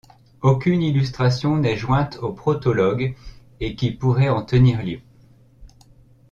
Aucune 0.41 0.81
illustration 0.81 1.57
n'est 1.57 1.77
jointe 1.77 2.17
au 2.23 2.33
protologue 2.33 3.15
et 3.59 3.75
qui 3.75 3.91
pourrait 3.91 4.29
en 4.29 4.41
tenir 4.41 4.81
lieu. 4.83 4.99